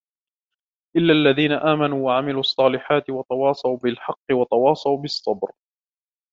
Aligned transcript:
إلا 0.97 1.13
الذين 1.13 1.51
آمنوا 1.51 2.05
وعملوا 2.05 2.39
الصالحات 2.39 3.09
وتواصوا 3.09 3.77
بالحق 3.77 4.19
وتواصوا 4.31 4.97
بالصبر 4.97 5.51